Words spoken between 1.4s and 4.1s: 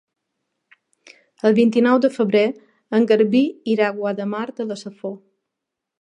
El vint-i-nou de febrer en Garbí irà a